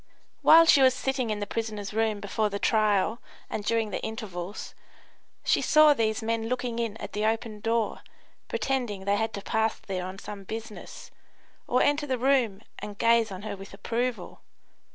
[0.41, 4.73] While she was sitting in the prisoners' room before the trial and during the intervals,
[5.43, 8.01] she saw these men looking in at the open door
[8.47, 11.11] pretending they had to pass there on some business,
[11.67, 14.41] or enter the room and gaze on her with approval.